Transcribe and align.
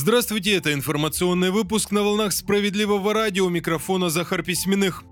Здравствуйте, 0.00 0.54
это 0.54 0.72
информационный 0.72 1.50
выпуск 1.50 1.90
на 1.90 2.04
волнах 2.04 2.32
справедливого 2.32 3.12
радио. 3.12 3.48
Микрофона 3.48 4.10
Захар 4.10 4.44
Письменных. 4.44 5.02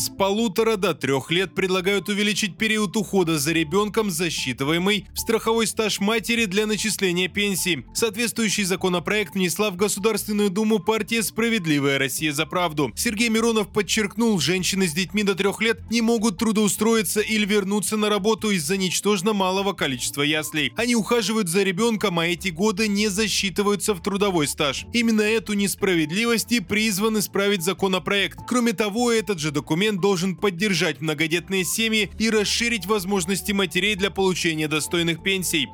С 0.00 0.08
полутора 0.08 0.76
до 0.76 0.94
трех 0.94 1.30
лет 1.30 1.54
предлагают 1.54 2.08
увеличить 2.08 2.56
период 2.56 2.96
ухода 2.96 3.38
за 3.38 3.52
ребенком, 3.52 4.10
засчитываемый 4.10 5.06
в 5.12 5.18
страховой 5.18 5.66
стаж 5.66 6.00
матери 6.00 6.46
для 6.46 6.66
начисления 6.66 7.28
пенсии. 7.28 7.84
Соответствующий 7.92 8.64
законопроект 8.64 9.34
внесла 9.34 9.70
в 9.70 9.76
Государственную 9.76 10.48
Думу 10.48 10.78
партия 10.78 11.22
«Справедливая 11.22 11.98
Россия 11.98 12.32
за 12.32 12.46
правду». 12.46 12.90
Сергей 12.96 13.28
Миронов 13.28 13.74
подчеркнул, 13.74 14.40
женщины 14.40 14.88
с 14.88 14.94
детьми 14.94 15.22
до 15.22 15.34
трех 15.34 15.60
лет 15.60 15.82
не 15.90 16.00
могут 16.00 16.38
трудоустроиться 16.38 17.20
или 17.20 17.44
вернуться 17.44 17.98
на 17.98 18.08
работу 18.08 18.52
из-за 18.52 18.78
ничтожно 18.78 19.34
малого 19.34 19.74
количества 19.74 20.22
яслей. 20.22 20.72
Они 20.76 20.96
ухаживают 20.96 21.50
за 21.50 21.62
ребенком, 21.62 22.18
а 22.20 22.26
эти 22.26 22.48
годы 22.48 22.88
не 22.88 23.08
засчитываются 23.08 23.92
в 23.92 24.02
трудовой 24.02 24.48
стаж. 24.48 24.86
Именно 24.94 25.20
эту 25.20 25.52
несправедливость 25.52 26.52
и 26.52 26.60
призван 26.60 27.18
исправить 27.18 27.62
законопроект. 27.62 28.38
Кроме 28.48 28.72
того, 28.72 29.12
этот 29.12 29.38
же 29.38 29.50
документ 29.50 29.89
Президент 29.90 30.02
должен 30.02 30.36
поддержать 30.36 31.00
многодетные 31.00 31.64
семьи 31.64 32.12
и 32.16 32.30
расширить 32.30 32.86
возможности 32.86 33.50
матерей 33.50 33.96
для 33.96 34.12
получения 34.12 34.68
достойных 34.68 35.20
пенсий. 35.20 35.66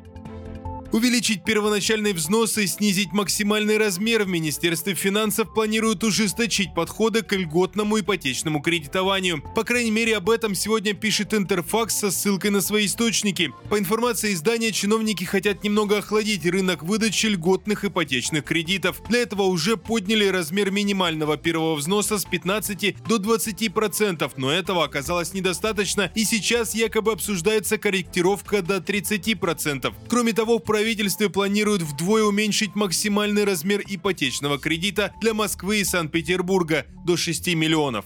Увеличить 0.93 1.43
первоначальный 1.43 2.13
взнос 2.13 2.57
и 2.57 2.65
снизить 2.65 3.11
максимальный 3.11 3.77
размер 3.77 4.23
в 4.23 4.29
Министерстве 4.29 4.93
финансов 4.93 5.53
планируют 5.53 6.03
ужесточить 6.05 6.73
подходы 6.73 7.23
к 7.23 7.33
льготному 7.33 7.99
ипотечному 7.99 8.61
кредитованию. 8.61 9.43
По 9.53 9.65
крайней 9.65 9.91
мере, 9.91 10.15
об 10.15 10.29
этом 10.29 10.55
сегодня 10.55 10.93
пишет 10.93 11.33
Интерфакс 11.33 11.93
со 11.93 12.09
ссылкой 12.09 12.51
на 12.51 12.61
свои 12.61 12.85
источники. 12.85 13.51
По 13.69 13.77
информации 13.77 14.33
издания, 14.33 14.71
чиновники 14.71 15.25
хотят 15.25 15.63
немного 15.63 15.97
охладить 15.97 16.45
рынок 16.45 16.83
выдачи 16.83 17.25
льготных 17.25 17.83
ипотечных 17.83 18.45
кредитов. 18.45 19.01
Для 19.09 19.19
этого 19.19 19.43
уже 19.43 19.75
подняли 19.75 20.27
размер 20.27 20.71
минимального 20.71 21.35
первого 21.35 21.75
взноса 21.75 22.17
с 22.17 22.23
15 22.23 22.95
до 23.07 23.17
20 23.17 23.73
процентов, 23.73 24.33
но 24.37 24.51
этого 24.51 24.85
оказалось 24.85 25.33
недостаточно, 25.33 26.11
и 26.15 26.23
сейчас 26.23 26.73
якобы 26.73 27.11
обсуждается 27.11 27.77
корректировка 27.77 28.61
до 28.61 28.79
30 28.79 29.37
процентов. 29.37 29.93
Кроме 30.07 30.31
того, 30.31 30.59
в 30.59 30.63
правительстве 30.77 31.27
планируют 31.27 31.81
вдвое 31.81 32.23
уменьшить 32.23 32.75
максимальный 32.75 33.45
размер 33.45 33.81
ипотечного 33.87 34.59
кредита 34.59 35.11
для 35.19 35.33
Москвы 35.33 35.79
и 35.79 35.83
Санкт-Петербурга 35.83 36.85
до 37.03 37.17
6 37.17 37.55
миллионов. 37.55 38.05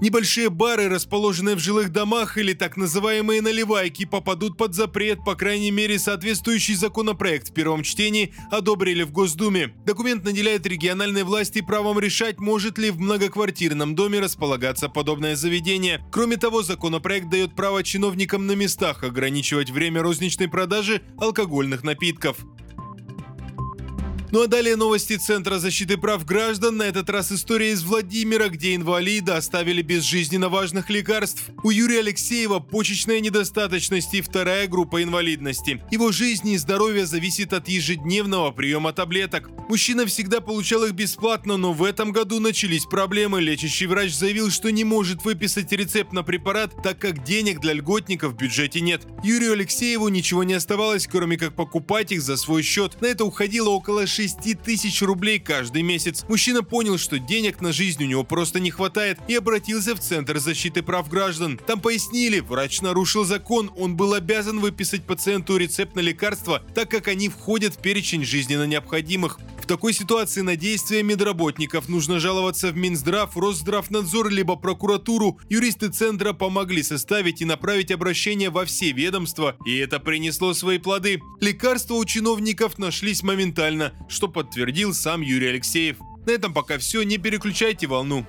Небольшие 0.00 0.48
бары, 0.48 0.88
расположенные 0.88 1.56
в 1.56 1.58
жилых 1.58 1.90
домах 1.90 2.38
или 2.38 2.52
так 2.52 2.76
называемые 2.76 3.42
наливайки, 3.42 4.04
попадут 4.04 4.56
под 4.56 4.72
запрет, 4.72 5.24
по 5.24 5.34
крайней 5.34 5.72
мере, 5.72 5.98
соответствующий 5.98 6.76
законопроект 6.76 7.48
в 7.48 7.52
первом 7.52 7.82
чтении 7.82 8.32
одобрили 8.48 9.02
в 9.02 9.10
Госдуме. 9.10 9.74
Документ 9.84 10.24
наделяет 10.24 10.66
региональные 10.66 11.24
власти 11.24 11.62
правом 11.62 11.98
решать, 11.98 12.38
может 12.38 12.78
ли 12.78 12.90
в 12.90 13.00
многоквартирном 13.00 13.96
доме 13.96 14.20
располагаться 14.20 14.88
подобное 14.88 15.34
заведение. 15.34 16.00
Кроме 16.12 16.36
того, 16.36 16.62
законопроект 16.62 17.28
дает 17.28 17.56
право 17.56 17.82
чиновникам 17.82 18.46
на 18.46 18.52
местах 18.52 19.02
ограничивать 19.02 19.70
время 19.70 20.00
розничной 20.02 20.48
продажи 20.48 21.02
алкогольных 21.18 21.82
напитков. 21.82 22.36
Ну 24.30 24.42
а 24.42 24.46
далее 24.46 24.76
новости 24.76 25.16
Центра 25.16 25.58
защиты 25.58 25.96
прав 25.96 26.26
граждан. 26.26 26.76
На 26.76 26.82
этот 26.82 27.08
раз 27.08 27.32
история 27.32 27.72
из 27.72 27.82
Владимира, 27.82 28.48
где 28.48 28.74
инвалида 28.74 29.38
оставили 29.38 29.80
без 29.80 30.02
жизненно 30.02 30.50
важных 30.50 30.90
лекарств. 30.90 31.44
У 31.64 31.70
Юрия 31.70 32.00
Алексеева 32.00 32.58
почечная 32.58 33.20
недостаточность 33.20 34.12
и 34.12 34.20
вторая 34.20 34.66
группа 34.66 35.02
инвалидности. 35.02 35.82
Его 35.90 36.12
жизнь 36.12 36.50
и 36.50 36.58
здоровье 36.58 37.06
зависит 37.06 37.54
от 37.54 37.68
ежедневного 37.68 38.50
приема 38.50 38.92
таблеток. 38.92 39.48
Мужчина 39.70 40.04
всегда 40.04 40.42
получал 40.42 40.84
их 40.84 40.92
бесплатно, 40.92 41.56
но 41.56 41.72
в 41.72 41.82
этом 41.82 42.12
году 42.12 42.38
начались 42.38 42.84
проблемы. 42.84 43.40
Лечащий 43.40 43.86
врач 43.86 44.12
заявил, 44.12 44.50
что 44.50 44.70
не 44.70 44.84
может 44.84 45.24
выписать 45.24 45.72
рецепт 45.72 46.12
на 46.12 46.22
препарат, 46.22 46.74
так 46.82 46.98
как 46.98 47.24
денег 47.24 47.60
для 47.60 47.72
льготников 47.72 48.34
в 48.34 48.36
бюджете 48.36 48.82
нет. 48.82 49.06
Юрию 49.24 49.52
Алексееву 49.52 50.08
ничего 50.08 50.44
не 50.44 50.52
оставалось, 50.54 51.06
кроме 51.06 51.38
как 51.38 51.54
покупать 51.54 52.12
их 52.12 52.20
за 52.20 52.36
свой 52.36 52.62
счет. 52.62 53.00
На 53.00 53.06
это 53.06 53.24
уходило 53.24 53.70
около 53.70 54.06
6 54.18 54.60
тысяч 54.64 55.00
рублей 55.00 55.38
каждый 55.38 55.82
месяц. 55.82 56.24
Мужчина 56.26 56.64
понял, 56.64 56.98
что 56.98 57.20
денег 57.20 57.60
на 57.60 57.72
жизнь 57.72 58.02
у 58.02 58.06
него 58.08 58.24
просто 58.24 58.58
не 58.58 58.72
хватает 58.72 59.20
и 59.28 59.36
обратился 59.36 59.94
в 59.94 60.00
Центр 60.00 60.40
защиты 60.40 60.82
прав 60.82 61.08
граждан. 61.08 61.56
Там 61.64 61.80
пояснили, 61.80 62.40
врач 62.40 62.80
нарушил 62.80 63.24
закон, 63.24 63.70
он 63.76 63.94
был 63.96 64.14
обязан 64.14 64.58
выписать 64.58 65.04
пациенту 65.04 65.56
рецепт 65.56 65.94
на 65.94 66.00
лекарства, 66.00 66.64
так 66.74 66.90
как 66.90 67.06
они 67.06 67.28
входят 67.28 67.74
в 67.74 67.78
перечень 67.78 68.24
жизненно 68.24 68.64
необходимых 68.64 69.38
такой 69.68 69.92
ситуации 69.92 70.40
на 70.40 70.56
действия 70.56 71.02
медработников 71.02 71.88
нужно 71.88 72.18
жаловаться 72.18 72.72
в 72.72 72.76
Минздрав, 72.76 73.36
Росздравнадзор 73.36 74.30
либо 74.30 74.56
прокуратуру. 74.56 75.38
Юристы 75.48 75.90
Центра 75.90 76.32
помогли 76.32 76.82
составить 76.82 77.42
и 77.42 77.44
направить 77.44 77.92
обращение 77.92 78.50
во 78.50 78.64
все 78.64 78.90
ведомства, 78.92 79.56
и 79.66 79.76
это 79.76 80.00
принесло 80.00 80.54
свои 80.54 80.78
плоды. 80.78 81.20
Лекарства 81.40 81.94
у 81.94 82.04
чиновников 82.04 82.78
нашлись 82.78 83.22
моментально, 83.22 83.92
что 84.08 84.26
подтвердил 84.26 84.94
сам 84.94 85.20
Юрий 85.20 85.48
Алексеев. 85.48 85.98
На 86.26 86.32
этом 86.32 86.52
пока 86.54 86.78
все, 86.78 87.02
не 87.02 87.18
переключайте 87.18 87.86
волну. 87.86 88.26